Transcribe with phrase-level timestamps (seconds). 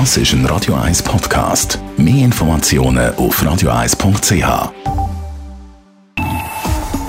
[0.00, 1.78] Das ist ein Radio 1 Podcast.
[1.96, 4.72] Mehr Informationen auf radio1.ch.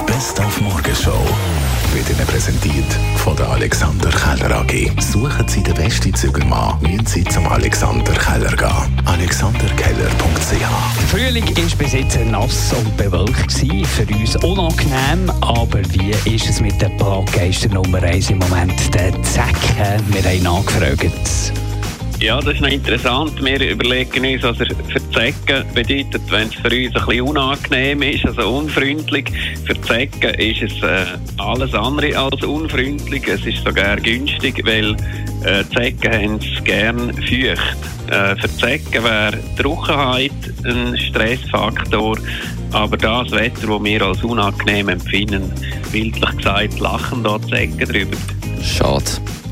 [0.05, 1.17] Best auf Morgenshow
[1.95, 2.85] wird Ihnen präsentiert
[3.15, 4.91] von der Alexander Keller AG.
[5.01, 9.01] Suchen Sie den besten Zügelmann, müssen Sie zum Alexander Keller gehen.
[9.05, 13.47] AlexanderKeller.ch Der Frühling war bis jetzt nass und bewölkt.
[13.47, 13.83] Gewesen.
[13.83, 15.31] Für uns unangenehm.
[15.41, 18.93] Aber wie ist es mit der Plaggeister Nummer 1 im Moment?
[18.93, 20.03] Der Zecken.
[20.11, 21.51] Wir haben nachgefragt.
[22.19, 23.43] Ja, das ist noch interessant.
[23.43, 28.01] Wir überlegen uns, was er für Zecken bedeutet, wenn es für uns ein bisschen unangenehm
[28.01, 29.25] ist, also unfreundlich.
[29.65, 31.05] Für Zecken ist es äh,
[31.37, 33.27] alles andere als unfreundlich.
[33.27, 34.95] Es ist sogar günstig, weil
[35.43, 37.77] äh, Zecken haben es gern feucht.
[38.09, 40.31] Äh, für Zecken wäre Trockenheit
[40.63, 42.17] ein Stressfaktor.
[42.71, 45.51] Aber das Wetter, das wir als unangenehm empfinden,
[45.91, 48.17] bildlich gesagt, lachen da Zecken drüber.
[48.63, 49.03] Schade.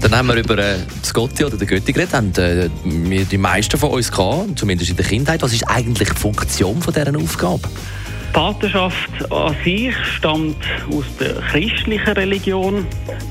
[0.03, 2.13] Dann haben wir über äh, das Gotti oder den Götti geredet.
[2.13, 5.41] Haben äh, wir die meisten von uns gehabt, zumindest in der Kindheit.
[5.41, 7.61] Was ist eigentlich die Funktion von dieser Aufgabe?
[7.63, 10.57] Die Patenschaft an sich stammt
[10.91, 12.85] aus der christlichen Religion.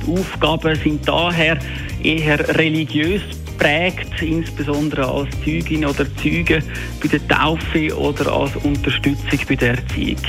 [0.06, 1.58] Die Aufgaben sind daher
[2.02, 3.20] eher religiös
[3.58, 6.62] prägt, insbesondere als Zeugin oder Zeuge
[7.02, 10.22] bei der Taufe oder als Unterstützung bei der Erziehung.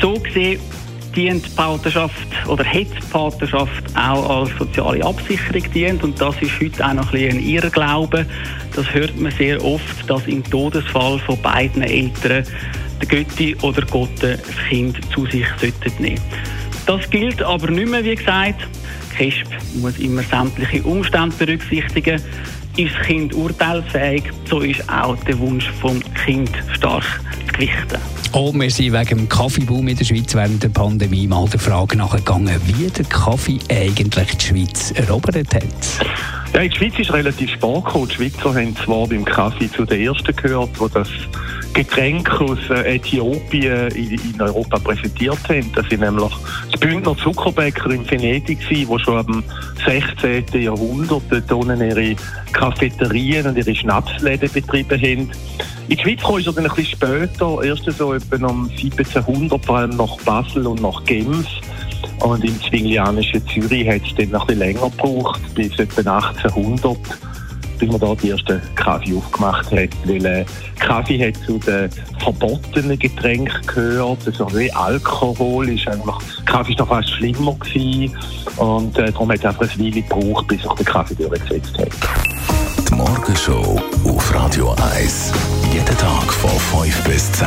[0.00, 0.60] So gesehen
[1.14, 6.60] dient die Patenschaft oder hat die Patenschaft auch als soziale Absicherung dient und das ist
[6.60, 8.26] heute auch noch ein bisschen ein Irrglaube.
[8.74, 12.44] Das hört man sehr oft, dass im Todesfall von beiden Eltern
[13.00, 15.46] der Götti oder Gott das Kind zu sich
[15.98, 16.20] nehmen.
[16.86, 18.66] Das gilt aber nicht mehr, wie gesagt.
[19.16, 19.46] KESP
[19.80, 22.20] muss immer sämtliche Umstände berücksichtigen.
[22.76, 27.04] Ist das Kind urteilsfähig, so ist auch der Wunsch vom Kind stark
[27.46, 27.98] zu gewichten.
[28.32, 31.96] Oh, wir sind wegen dem Kaffeeboom in der Schweiz während der Pandemie mal der Frage
[31.96, 36.43] nachgegangen, wie der Kaffee eigentlich die Schweiz erobert hat.
[36.54, 38.08] Ja, in der Schweiz ist relativ spät gekommen.
[38.08, 41.08] Die Schweizer haben zwar beim Kaffee zu den Ersten gehört, die das
[41.72, 45.72] Getränk aus äh, Äthiopien in, Europa präsentiert haben.
[45.74, 46.32] Das sind nämlich
[46.72, 49.42] die Bündner Zuckerbäcker in Venedig die schon am
[49.84, 50.62] 16.
[50.62, 52.14] Jahrhundert dort ihre
[52.52, 55.30] Cafeterien und ihre Schnapsläden betrieben haben.
[55.88, 59.78] In die Schweiz kam es dann ein bisschen später, erst so etwa um 1700, vor
[59.78, 61.48] allem nach Basel und nach Genf.
[62.24, 66.96] Und im zwinglianischen Zürich hat es dann noch ein bisschen länger gebraucht, bis etwa 1800
[67.78, 69.90] bis man da die ersten Kaffee aufgemacht hat.
[70.04, 70.44] Weil äh,
[70.78, 74.20] Kaffee hat zu den verbotenen Getränken gehört.
[74.26, 76.14] Also wie Alkohol ist eigentlich,
[76.46, 78.16] Kaffee ist noch fast schlimmer gewesen.
[78.56, 81.88] Und äh, darum hat es einfach ein Weile gebraucht, bis sich der Kaffee durchgesetzt hat.
[82.88, 85.32] Die Morgenshow auf Radio 1.
[85.72, 87.46] Jeden Tag von 5 bis 10.